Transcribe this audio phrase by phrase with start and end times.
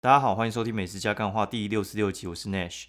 [0.00, 2.84] 大家好，欢迎收听《美食加干话》第六十六集，我是 Nash。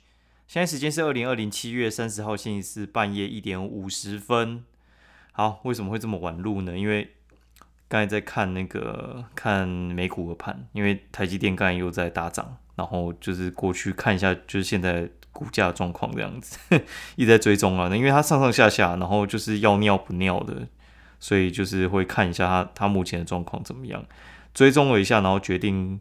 [0.48, 4.64] 现在时间是二零二零七月三十号星期四半夜一点五十分。
[5.32, 6.78] 好，为什么会这么晚录呢？
[6.78, 7.10] 因为
[7.88, 16.60] 刚才在看那个看美股的盘，因为台积电刚才又在大涨，然后就是过去看一下，就是现在股价状况这样子，
[17.18, 17.90] 一直在追踪啊。
[17.96, 20.68] 因为它上上下下，然后就是要尿不尿的，
[21.20, 24.06] 所以就是会看一下它它目前的状况怎么样，
[24.54, 26.00] 追踪了一下，然后决定。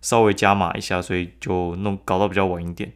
[0.00, 2.92] 稍微加码一下，所以就弄搞到比较晚一点。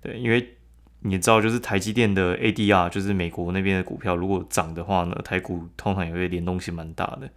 [0.00, 0.54] 对，因为
[1.00, 7.28] 你知道，就是台积电的 ADR，就是美国那边的股票，如果涨的话呢，台股通常也会联动性蛮大的，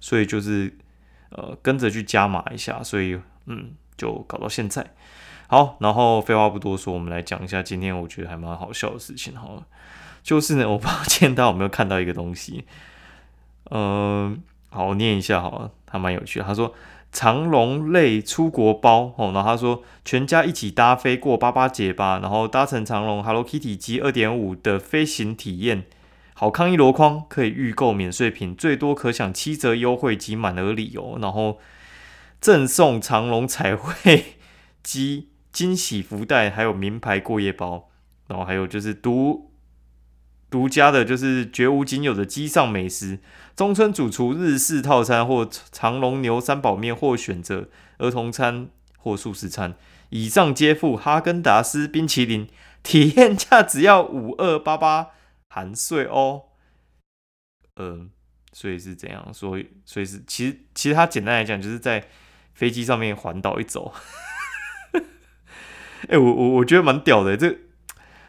[0.00, 0.76] 所以就是
[1.30, 4.86] 呃跟着去加码一下，所以嗯就搞到现在。
[5.46, 9.36] 好，然后废话不多说，我们来讲一下今天我觉得还蛮好笑的事情。
[9.36, 9.66] 好了，
[10.22, 12.64] 就是呢，我不知道今天大家有没有看到一个东西，
[13.70, 16.44] 嗯，好，我念一下好了，还蛮有趣的。
[16.44, 16.74] 他说。
[17.12, 25.84] 长龙类出国包哦，然后他说全家一起搭飞过八八节吧，然后搭乘长龙 Hello Kitty 机二点五的飞行体验，
[26.34, 31.58] 好康一箩筐可以预购免税品，最多可享七折优惠及满额礼哦，然后
[32.40, 34.36] 赠送长龙彩绘
[34.82, 37.88] 机惊喜福袋，还有名牌过夜包，
[38.28, 39.50] 然后还有就是独。
[40.50, 43.20] 独家的就是绝无仅有的机上美食，
[43.60, 49.74] 中村主厨日式套餐或长隆牛三宝面，或选择儿童餐或素食餐，
[50.08, 52.48] 以上皆附哈根达斯冰淇淋，
[52.82, 55.08] 体验价只要五二八八
[55.48, 56.44] 含税哦。
[57.76, 58.08] 嗯，
[58.54, 59.28] 所以是怎样？
[59.34, 62.08] 所以所以是其实其实它简单来讲，就是在
[62.54, 63.92] 飞机上面环岛一走。
[66.08, 67.58] 哎，我我我觉得蛮屌的，这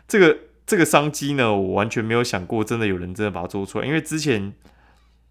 [0.10, 0.38] 这个。
[0.64, 3.86] 这个商机呢，我完全没有想过，真的有人真的把它做出来。
[3.86, 4.54] 因为之前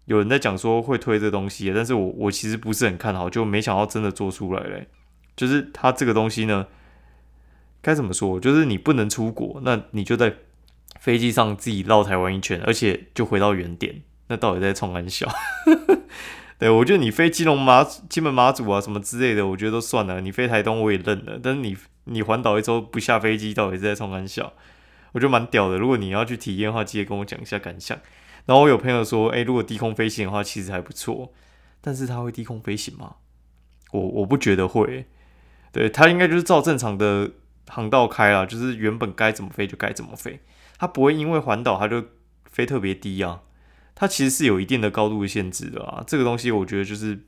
[0.05, 4.87] 有人在讲说会推这东西，但是我我其实不是很看好，就没想到真的做出来嘞。
[5.35, 6.67] 就是它这个东西呢，
[7.81, 8.39] 该怎么说？
[8.39, 10.33] 就是你不能出国，那你就在
[10.99, 14.01] 飞机上自己绕台湾一圈，而且就回到原点。
[14.27, 15.27] 那到底在冲安小？
[16.59, 20.21] 对我觉得你飞基隆马、金门马祖啊什么之类的，我觉得都算了。
[20.21, 24.53] 你飞台东我也认了，但是你你环岛一周不下飞机，到底是在冲安小？
[25.13, 27.97] 我觉得蛮屌的，如果你要去体验的话，记得跟我讲一下感想。
[28.45, 31.31] 然后我有朋友说，哎，如果低空飞行的话，其实还不错。
[31.79, 33.15] 但是它会低空飞行吗？
[33.91, 35.07] 我我不觉得会。
[35.71, 37.31] 对，它应该就是照正常的
[37.67, 40.39] 航道开啊，就是原本该怎么飞就该怎么飞。
[40.77, 42.03] 它不会因为环岛它就
[42.45, 43.41] 飞特别低啊。
[43.95, 46.03] 它其实是有一定的高度限制的啊。
[46.05, 47.19] 这个东西我觉得就是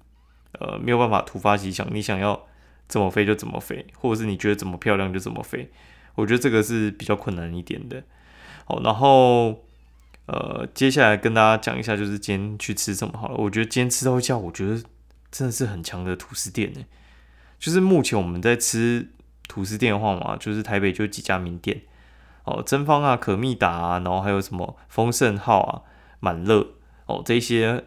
[0.59, 2.47] 呃没有办法突发奇想，你想要
[2.87, 5.71] 怎么飞就怎么飞，或者是你觉得怎么漂亮就怎么飞。
[6.15, 8.03] 我觉得这个是比较困难一点的，
[8.65, 9.63] 好，然后
[10.25, 13.35] 呃，接下来跟大家讲一下，就是今天去吃什么好了。
[13.35, 14.81] 我觉得今天吃到一家，我觉得
[15.29, 16.79] 真的是很强的吐司店呢。
[17.59, 19.11] 就是目前我们在吃
[19.49, 21.81] 吐司店的话嘛，就是台北就几家名店，
[22.45, 25.81] 哦，真芳啊、可蜜达啊，然后还有什么丰盛号啊、
[26.19, 27.85] 满乐哦这些，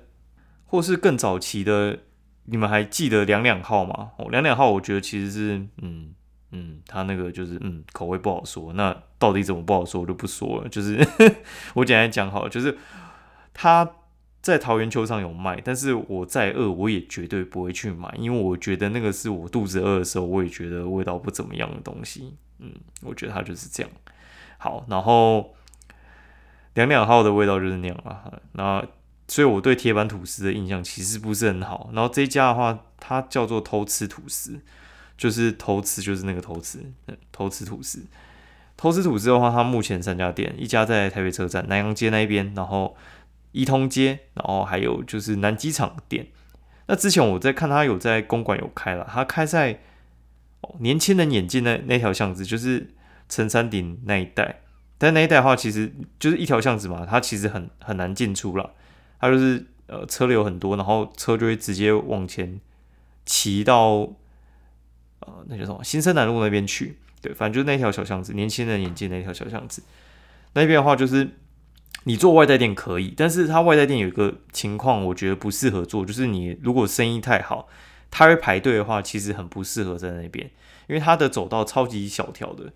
[0.67, 2.01] 或是更早期的，
[2.45, 4.11] 你们还记得两两号吗？
[4.19, 6.13] 哦，两两号，我觉得其实是嗯。
[6.53, 8.73] 嗯，他那个就是嗯，口味不好说。
[8.75, 10.69] 那到底怎么不好说，我就不说了。
[10.69, 10.97] 就是
[11.75, 12.79] 我简单讲好，就是
[13.53, 13.91] 他
[14.41, 22.37] 在桃园球场有卖，但是我再饿，我也绝对不会去买，因为我觉得那个是我肚子饿的时候，我也觉得味道不怎么样的东西。
[22.59, 23.93] 嗯，我觉得它就是这样。
[24.59, 25.55] 好，然后
[26.75, 28.41] 两两号的味道就是那样了。
[28.53, 28.87] 那
[29.29, 31.91] 所以我对铁板吐司的印象其实不是很好。
[31.93, 34.61] 然后这家的话，它叫做偷吃吐司。
[35.17, 36.79] 就是偷吃，就是那个偷吃，
[37.33, 38.05] 偷吃吐司。
[38.77, 42.95] 偷吃吐司的话，它目前三家店，一家在台北车站南洋街那边，然后
[43.53, 46.27] 一通街，然后还有就是南机场店。
[46.87, 49.81] 那之前我在看，他有在公馆有开了，他开在
[50.61, 52.91] 哦年轻人眼镜那那条巷子，就是
[53.31, 54.61] 陈山顶那一带。
[54.99, 55.91] 但那一带的话，其实
[56.21, 58.75] 就是一条巷子嘛，它其实很很难进出了。
[59.19, 62.61] 它就是呃车流很多，然后车就会直接往前
[63.25, 64.13] 骑到。
[65.21, 65.83] 呃，那叫什么？
[65.83, 69.83] 新生南路那边去，对，反正就是那条小巷子，年轻人眼镜那条小巷子。
[70.55, 71.31] 那边的话，就是
[72.05, 77.69] 你做外带店可以，但是他外带店有一个情况，我觉得不适合做，就是你如果生意太好，
[78.11, 80.51] 他会排队的话，其实很不适合在那边，
[80.89, 82.73] 因为他的走道超级小条的，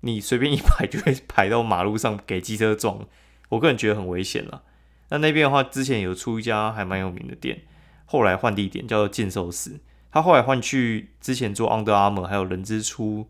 [0.00, 3.06] 你随便一排就会排到马路上给机车撞，
[3.48, 4.62] 我个人觉得很危险了。
[5.10, 7.62] 那那边的话，之前有出一家还蛮有名的店，
[8.04, 9.80] 后来换地点叫做剑寿司。
[10.14, 13.26] 他后来换去之前做 Under Armour 还有人之初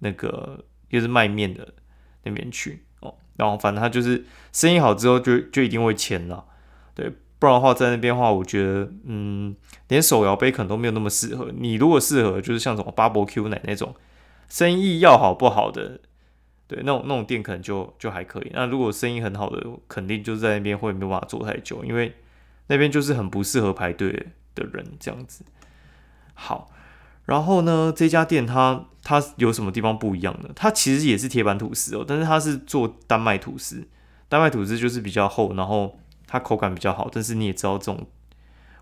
[0.00, 1.72] 那个就是卖面的
[2.24, 4.22] 那边去哦，然后反正他就是
[4.52, 6.44] 生意好之后就就一定会签了，
[6.94, 9.56] 对，不然的话在那边的话，我觉得嗯，
[9.88, 11.50] 连手摇杯可能都没有那么适合。
[11.56, 13.94] 你如果适合，就是像什么 Bubble Q 奶那种，
[14.50, 15.98] 生意要好不好的，
[16.68, 18.50] 对，那种那种店可能就就还可以。
[18.52, 22.14] 那如果生意很好的，肯定就在那边会没有办法做太久，因为
[22.66, 24.12] 那边就是很不适合排队
[24.54, 25.42] 的人这样子。
[26.34, 26.70] 好。
[27.24, 30.48] 然后呢，这家店它它有什么地方不一样呢？
[30.56, 33.86] 它其实也是铁板吐司哦，但是它是做丹麦吐司。
[34.28, 37.08] 丹麦吐司就是比较厚，然后它口感比较好。
[37.12, 38.06] 但是你也知道，这种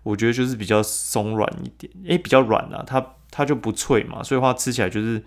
[0.01, 5.23] 我觉得就是比较松软一点，诶，比较软啊，它它就不脆嘛，所以话吃起来就是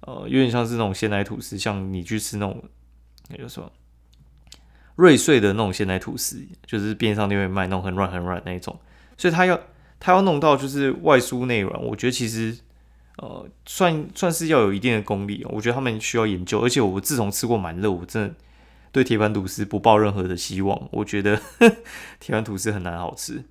[0.00, 2.62] 呃有点像是那种鲜奶吐司，像你去吃那种
[3.30, 3.72] 那个什么
[4.96, 8.78] 瑞穗的那种鲜奶吐司，就是边上那边卖那种很软很软那种，
[9.16, 9.58] 所以它要。
[9.98, 12.58] 他要弄到就是外酥内软，我觉得其实
[13.18, 15.44] 呃算算是要有一定的功力。
[15.50, 18.34] 我觉得他们需要研究，而且我自从吃过蛮乐，我真的
[18.92, 20.88] 对铁板吐司不抱任何的希望。
[20.92, 21.40] 我觉得
[22.20, 23.44] 铁板吐司很难好吃。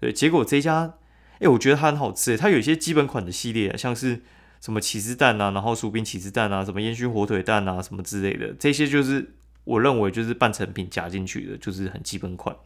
[0.00, 0.94] 对，结果这家
[1.38, 2.36] 哎，我觉得它很好吃。
[2.36, 4.20] 它有一些基本款的系列，像是
[4.60, 12.56] 什么起司蛋啊，然后薯饼起司蛋啊，什么烟熏火腿蛋啊，什么之类的，这些就是我认为就是半成品加进去的，就是很基本款。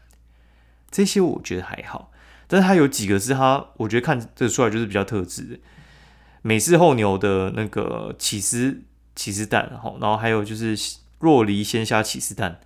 [0.91, 2.11] 这些我觉得还好。
[2.47, 5.59] 但是它有几个是它，我觉得看这出来就是比较特质的，
[6.43, 8.83] 美式厚牛的那个起司
[9.15, 10.77] 起司蛋，然后然后还有就是
[11.19, 12.61] 若梨鲜虾起司蛋，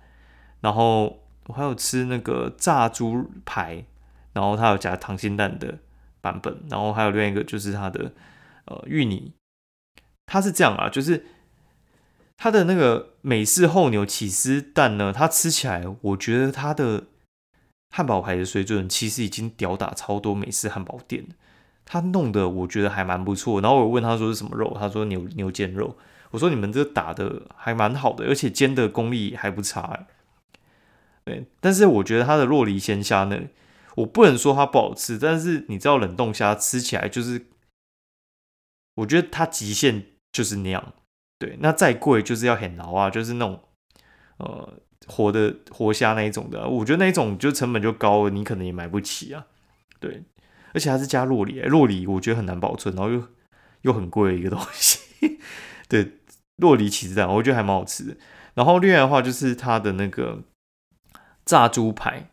[0.61, 3.85] 然后我还有吃那个炸猪排，
[4.33, 5.79] 然后它有加溏心蛋的
[6.21, 8.11] 版本，然后还有另外一个就是它的
[8.65, 9.31] 呃芋泥，
[10.25, 11.25] 它是这样啊，就是
[12.37, 17.05] 它的那个美式厚牛起司蛋呢，它吃起来我觉得它的。
[17.89, 21.27] 汉堡排的水准其实已经吊打超多美式汉堡店
[21.85, 23.59] 他弄的我觉得还蛮不错。
[23.61, 25.97] 然后我问他说是什么肉，他说牛牛腱肉。
[26.29, 30.05] 我说你们这打的还蛮好的，而且煎的功力还不差。
[31.25, 33.39] 对，但是我觉得它的洛梨鲜虾呢，
[33.95, 37.47] 我不能说它不好吃，但是你知道冷冻虾吃起来就是，
[38.93, 40.93] 我觉得它极限就是那样。
[41.39, 43.63] 对，那再贵就是要很牢啊，就是那种
[44.37, 44.73] 呃。
[45.09, 49.47] 活的活虾那一种的，我觉得那一种就成本就高了，你可能也买不起啊。
[49.99, 50.23] 对，
[50.73, 53.27] 而且还是加洛里，洛里我觉得很难保存，然后又
[53.81, 54.99] 又很贵的一个东西。
[55.89, 56.19] 对，
[56.57, 58.17] 洛里起司蛋，我觉得还蛮好吃。
[58.53, 60.43] 然后另外的话就是它的那个
[61.45, 62.29] 炸猪排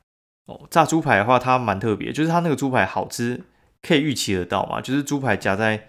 [0.46, 3.42] 哦，炸猪排的话它蛮特别，就是它那个猪排好吃，
[3.82, 4.80] 可以预期得到嘛。
[4.80, 5.88] 就是猪排夹在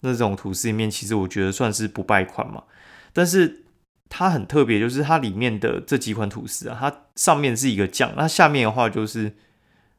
[0.00, 2.64] 那种吐司里面，其实我觉得算是不败款嘛。
[3.12, 3.65] 但是
[4.08, 9.34] 它很特别，就是它里面的这几款吐司啊，它上面是一个酱，那下面的话就是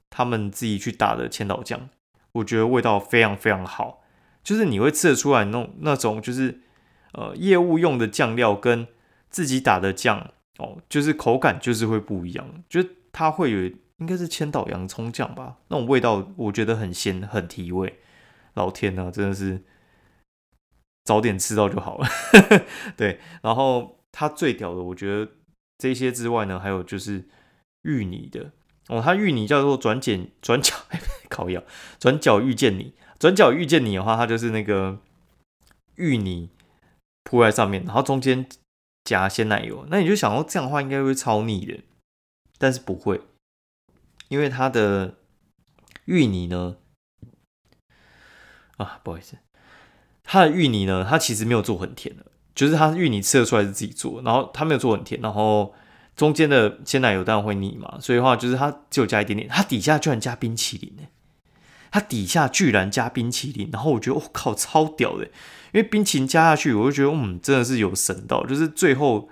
[0.09, 1.89] 他们自己去打的千岛酱，
[2.31, 4.01] 我觉得味道非常非常好，
[4.42, 6.62] 就是你会吃得出来那种那种就是
[7.12, 8.88] 呃业务用的酱料跟
[9.30, 12.81] 自己打的酱哦，就是口感就是会不一样，就
[13.12, 18.00] 它会有应该是千岛洋葱酱吧，那种味道我觉得很鲜很提味，
[18.53, 19.63] 老天呐，真的是
[21.03, 22.07] 早点吃到就好了，
[22.95, 23.96] 对，然后。
[24.19, 25.31] 它最屌的，我觉得
[25.77, 27.23] 这些之外呢，还有就是
[27.83, 28.51] 芋泥的
[28.87, 28.99] 哦。
[28.99, 30.73] 它芋泥叫做转剪转角
[31.29, 31.63] 烤咬
[31.99, 34.99] 转角遇见你，转角遇见你的话，它就是那个
[35.97, 36.49] 芋泥
[37.25, 38.49] 铺在上面，然后中间
[39.03, 39.85] 夹鲜奶油。
[39.91, 41.79] 那你就想说这样的话应该会超腻的，
[42.57, 43.21] 但是不会，
[44.29, 45.13] 因为它的
[46.05, 46.77] 芋泥呢，
[48.77, 49.37] 啊，不好意思，
[50.23, 52.25] 它的芋泥呢，它其实没有做很甜的。
[52.57, 55.75] 就是它芋泥吃的出来是自己做，然后它没有做很甜，然后
[56.15, 61.03] 中间的鲜奶油当然会腻嘛，所以的话就是它只有加一点点，它底下居然加冰淇淋呢，
[61.91, 69.29] 它底下居然加冰淇淋，然后我觉得我靠超屌的，因为冰淇淋加下去，我就觉得嗯真的是有神到，就是最后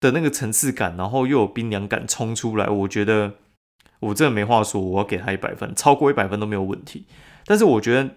[0.00, 3.34] 的那个层次感，然后又有冰凉感冲出来，我觉得
[4.00, 7.06] 我真的没话说，我要给他一百分，超过一百分都没有问题，
[7.44, 8.10] 但是我觉得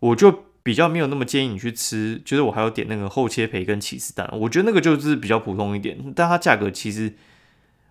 [0.00, 0.44] 我就。
[0.62, 7.14] 比较没有那么建议你去吃，就是我还要点那个厚切培根起司蛋，我觉得那个就是比较普通一点，但它价格其实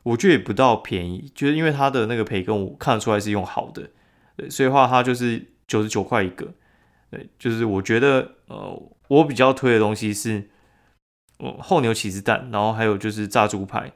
[0.04, 3.90] 我觉得也不到便宜，就是因为它的那个培根我看得出来是用好的，
[4.36, 6.54] 对，所以话它就是九十九块一个，
[7.12, 10.50] 对，就是我觉得呃我比较推的东西是
[11.40, 13.92] 嗯厚牛起司蛋，然后还有就是炸猪排。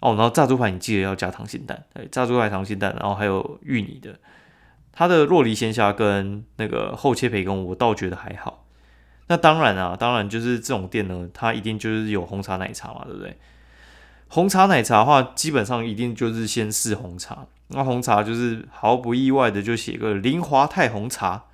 [0.00, 4.18] 哦，然后炸猪排你记得要加溏心蛋，对，炸猪排溏心蛋，然后还有芋泥的。
[4.96, 8.64] 他的洛梨鲜虾跟那个厚切培根，我倒觉得还好。
[9.26, 13.36] 那当然啊，当然就是这种店呢，它一定就是有红茶奶茶嘛，对不对？
[14.28, 17.46] 红茶奶茶的话，基本上一定就是先试红茶。
[17.68, 21.44] 那红茶就是毫不意外的就写个林华泰红茶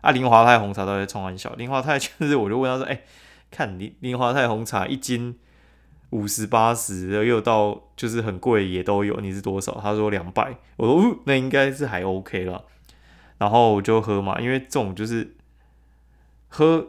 [0.00, 1.52] 啊，林华泰红茶都在冲玩笑。
[1.54, 3.02] 林华泰就是，我就问他说：“哎，
[3.50, 5.38] 看林林华泰红茶一斤
[6.10, 9.20] 五十八十，又到就是很贵也都有。
[9.20, 9.78] 你是多少？
[9.82, 12.64] 他说两百，我说那应该是还 OK 了。
[13.38, 15.36] 然后我就喝嘛，因为这种就是
[16.48, 16.88] 喝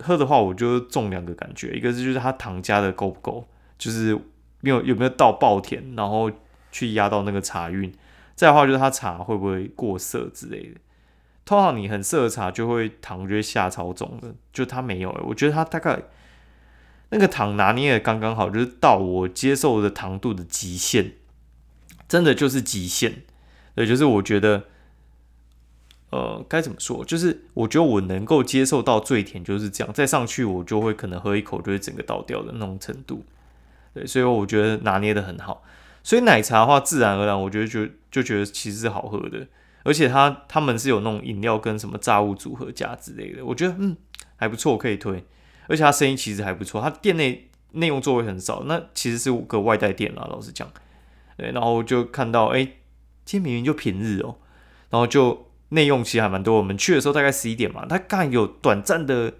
[0.00, 3.46] 喝的话，我就中两个感觉，一个是就是它糖加的够不够，
[3.78, 4.18] 就是
[4.62, 6.28] 没有有没有到爆甜，然后
[6.72, 7.94] 去压到那个茶韵。
[8.34, 10.80] 再的话就是它茶会不会过涩之类的。
[11.44, 16.02] 通常你很涩的茶就会糖就会下超重的，就它没有，我觉得它大概
[17.10, 21.12] 那个糖拿捏的刚刚好，就是到我接受的糖度的极限，
[22.08, 23.22] 真的就是极限。
[23.76, 24.64] 对，就是我觉得。
[26.10, 27.04] 呃，该怎么说？
[27.04, 33.24] 就是我觉得我能够接受到最甜就是这样，再上去我就会可能喝一口就会整个倒掉的那种程度。
[33.92, 35.64] 对，所以我觉得拿捏的很好。
[36.04, 39.48] 所以奶茶的话，自然而然我觉得就就觉得其实是好喝的，
[39.82, 43.96] 而且它他们是有那种饮料跟什么炸物组合加之类的，我觉得嗯
[44.36, 45.24] 还不错，可以推。
[45.66, 50.70] 而且它生意其实还不错，它店内内用座位很少，那其实是个外带店啦，老实讲。
[51.36, 52.64] 对，然后就看到哎，
[53.24, 54.36] 今天明明就平日哦，
[54.90, 55.45] 然后就。
[55.70, 59.34] 内用其实还蛮多，我们去的时候大概十一点嘛，他刚有短暂的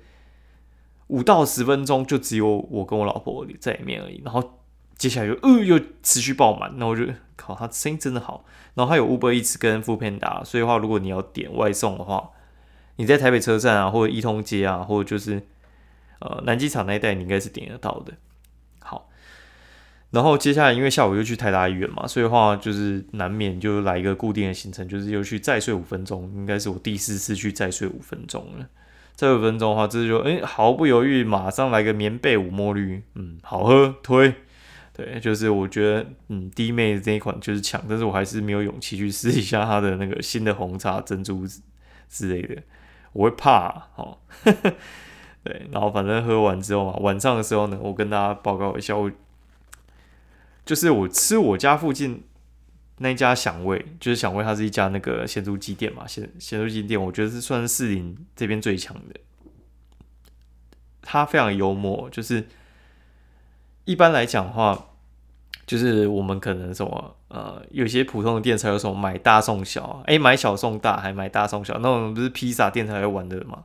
[1.08, 4.20] 五到十分钟，就只有我跟我老婆在里面而已。
[4.24, 4.60] 然后
[4.96, 7.06] 接下来又呃又持续爆满，那我就
[7.36, 8.44] 靠，他生意真的好。
[8.74, 12.30] 然后他有 Uber Eats 跟 f o o Panda，所以的话，如果你要点外送的话，
[12.96, 15.46] 你在台北车站啊，或者一通街啊，或者就是
[16.18, 18.12] 呃南机场那一带，你应该是点得到的。
[20.16, 28.66] 然后接下来，因为下午又去台大医院嘛，所以的话就是难免就来一个固定的行程，就是又去再睡五分钟，应该是我第四次去再睡五分钟了。
[29.14, 34.32] 再五分钟的话，这就哎毫不犹豫，马上来个棉被五墨绿，嗯，好喝推。
[34.94, 41.44] 对，就是我觉得嗯弟妹这一款就是强，但是我还是没有勇气去试一下它的那个新的红茶珍珠
[42.08, 42.62] 之类的，
[43.12, 44.16] 我会怕哦。
[45.44, 49.12] 对，然后反正喝完之后嘛，晚上的时候呢，我跟大家报告一下我。
[50.66, 52.24] 就是我吃我家附近
[52.98, 59.20] 那家响味，就是响味，它是一家那个咸猪鸡店嘛，咸咸猪鸡店，我觉得是算是士林这边最强的。
[61.00, 62.48] 它非常幽默，就是
[63.84, 64.88] 一般来讲的话，
[65.64, 73.62] 就是我们可能什么呃，有些普通的店才有什么买大送小，哎，买小送大，还买大送小，那种不是披萨店才会玩的嘛？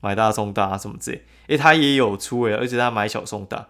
[0.00, 3.68] 买大送大什么之类，哎，它也有出诶，而且它买小送大。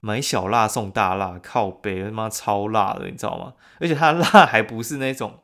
[0.00, 3.54] 买小辣送大辣，靠背他妈超辣的，你知道吗？
[3.80, 5.40] 而且它辣还不是那种，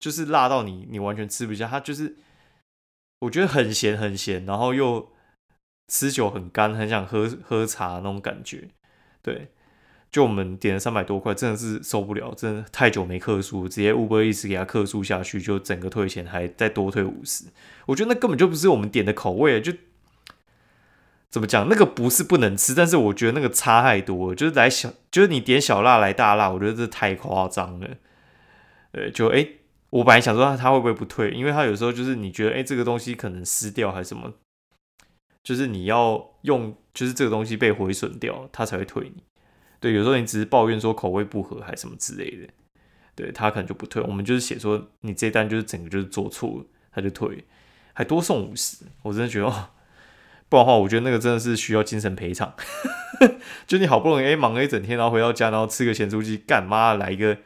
[0.00, 2.16] 就是辣到你你完全吃不下，它就是
[3.20, 5.10] 我觉得很咸很咸，然后又
[5.88, 8.68] 吃酒很干，很想喝喝茶那种感觉。
[9.20, 9.50] 对，
[10.10, 17.44] 就我们点了三百多块，真的是受不了，真的太久没克数，直接五百一直给他克数下去，就整个退钱还再多退五十，
[17.86, 19.72] 我觉得那根本就不是我们点的口味，就。
[21.32, 21.66] 怎么讲？
[21.70, 24.34] 那个不是不能吃，但是我觉得那个差太多了。
[24.34, 27.88] 就是来小，就是你点小辣来大辣，我觉得这太夸张了。
[28.92, 29.48] 对，就哎，
[29.88, 34.34] 我本来想说他会不会不退，因为他有时候就是你觉得哎这个东西可能撕掉还是什么，
[35.42, 39.22] 就是你要用就是这个东西被毁损掉，他才会退你。
[39.80, 42.46] 对，有时候你只是抱怨说口味不合还是什么之类的，
[43.14, 44.02] 对他可能就不退。
[44.02, 47.42] 我们就是写说你这单就是整个就是做错了，他就退，
[47.94, 48.84] 还多送五十。
[49.00, 49.70] 我真的觉得哦。
[50.52, 52.54] 不然的话，我觉得那个真的是需要精神赔偿。
[53.66, 57.38] 就你好不容易哎忙了一整天，然后回到家，然后吃个咸猪鸡，干妈来一个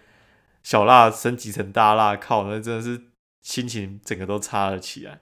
[0.65, 3.01] 小辣升级成大辣，靠，那真的是
[3.43, 5.21] 心情整个都差了起来。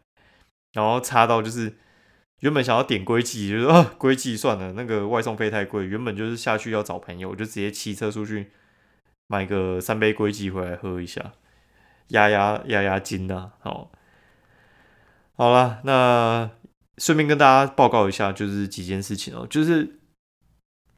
[0.73, 1.75] 然后差到就是
[2.41, 5.85] 原本想要点龟记，就说龟记算了，那个外送费太贵。
[5.85, 8.51] 原本就是下去要找朋友，我就直接骑车出去
[9.27, 11.33] 买个三杯龟记回来喝一下，
[12.09, 13.53] 压压压压惊呐。
[13.61, 13.91] 好，
[15.37, 16.51] 好了，那。
[16.99, 19.99] 顺便跟大家报告一下，就是几件事情哦，就是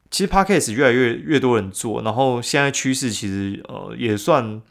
[0.09, 4.61] 其实 podcast 越来越越多人做，然后现在趋势其实呃也算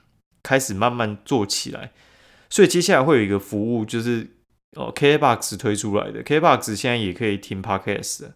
[0.42, 1.92] 开始慢慢做起来，
[2.48, 4.26] 所以接下来会有一个服务，就是
[4.76, 8.30] 哦 KBox 推出来的，KBox 现在也可以听 podcast，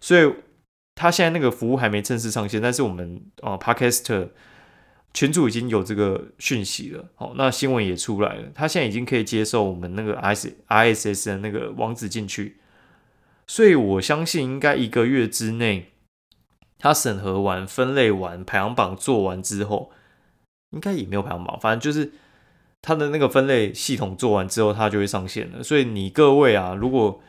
[0.00, 0.32] 所以
[0.94, 4.28] 它现在那个服务还没正式上线，但是我们呃 podcast。
[5.14, 12.56] 群主已经有这个讯息了，好，那新闻也出来了，他现在已经可以接受我们那个 S I S S 的那个网址进去，
[13.46, 15.92] 所以我相信应该一个月之内，
[16.78, 19.92] 他审核完、分类完、排行榜做完之后，
[20.70, 22.12] 应该也没有排行榜，反正就是
[22.80, 25.62] 他的那个分类系统做完之后，他就会上线了。
[25.62, 27.20] 所以你各位啊，如果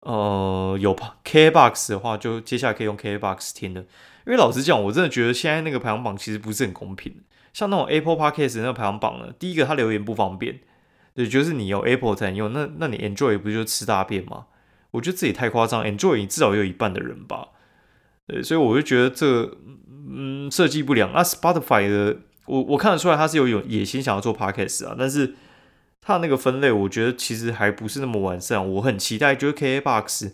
[0.00, 3.80] 呃有 K Box 的话，就接下来可以用 K Box 听的。
[4.26, 7.22] 因为老实讲，我真的觉得现在那个排行榜其实不是很公平。
[7.54, 10.60] 像那种 Apple Podcast 那个排行榜呢，第一个它留言不方便，
[11.14, 14.46] 对，就是你有 Apple 才能用，那那你 Android 不就吃大便吗？
[14.90, 17.48] 我觉得自己太夸张，Android 至少有一半的人吧，
[18.26, 19.50] 对，所以我就觉得这
[20.08, 21.22] 嗯设计不良那。
[21.22, 25.34] Spotify 的我我看得出来他是有有野心想要做 podcast 啊，但是
[26.00, 28.66] 他那个分类我觉得其实还不是那么完善。
[28.74, 30.32] 我很期待就是 KBox，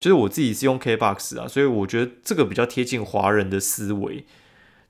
[0.00, 4.26] 就是我自己是用 KBox 啊，所以我觉得这个比较贴近华人的思维。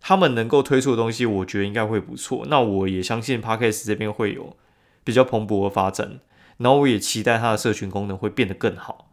[0.00, 2.44] 他们能够推出的东西，我觉得应该会不错。
[2.48, 4.56] 那我也相信 Podcast 这边会有
[5.02, 6.20] 比较蓬勃的发展。
[6.58, 9.10] 然后我也期待它的社群功能会变得更好。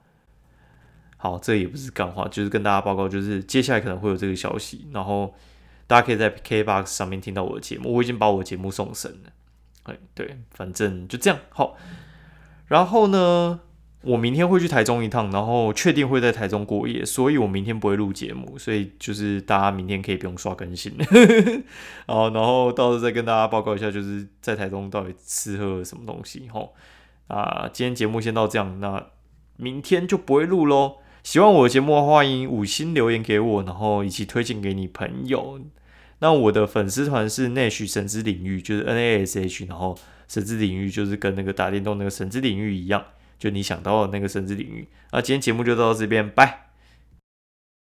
[1.16, 4.88] 好，这也不是干话，就是跟大家报告，就是接下来可能会有这个消息。
[4.92, 5.34] 然后
[5.88, 7.94] 大家可以在 KBox 上面听到我的节目。
[7.94, 9.32] 我已经把我的节目送审了。
[9.84, 11.40] 哎，对，反正就这样。
[11.50, 11.76] 好，
[12.68, 13.62] 然后呢？
[14.04, 20.92] 我明天会去台中一趟，然后确定会在台中过夜，所以我明天不会录节目，所以就是大家明天可以不用刷更新。
[22.08, 26.50] 好，然后到时候再跟大家报告一下，就是在台中到底吃喝了什么东西。
[26.52, 26.74] 吼，
[27.28, 29.06] 啊，今天节目先到这样，那
[29.58, 30.96] 明天就不会录喽。
[31.22, 35.60] 喜欢我的节目，欢迎五星留言给我，然后一起推荐给你朋友。
[36.22, 39.98] 那我的粉丝团是 Nash 神之领域，就是 N A S H，然后
[40.28, 43.04] 神之领域就是跟那个打电动那个神之领域一样。
[43.38, 46.71] 就你想到的那个神之领域，那今天节目就到这边，拜。